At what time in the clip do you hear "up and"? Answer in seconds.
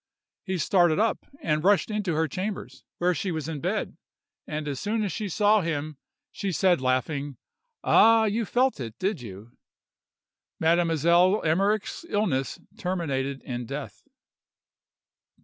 0.97-1.63